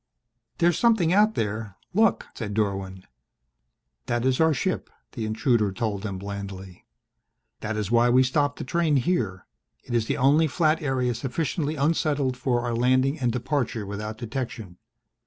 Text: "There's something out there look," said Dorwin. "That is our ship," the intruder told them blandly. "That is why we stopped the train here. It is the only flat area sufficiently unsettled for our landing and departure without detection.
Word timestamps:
"There's 0.57 0.79
something 0.79 1.13
out 1.13 1.35
there 1.35 1.77
look," 1.93 2.25
said 2.33 2.55
Dorwin. 2.55 3.03
"That 4.07 4.25
is 4.25 4.39
our 4.41 4.51
ship," 4.51 4.89
the 5.11 5.25
intruder 5.27 5.71
told 5.71 6.01
them 6.01 6.17
blandly. 6.17 6.87
"That 7.59 7.77
is 7.77 7.91
why 7.91 8.09
we 8.09 8.23
stopped 8.23 8.57
the 8.57 8.63
train 8.63 8.95
here. 8.95 9.45
It 9.83 9.93
is 9.93 10.07
the 10.07 10.17
only 10.17 10.47
flat 10.47 10.81
area 10.81 11.13
sufficiently 11.13 11.75
unsettled 11.75 12.35
for 12.35 12.61
our 12.65 12.75
landing 12.75 13.19
and 13.19 13.31
departure 13.31 13.85
without 13.85 14.17
detection. 14.17 14.77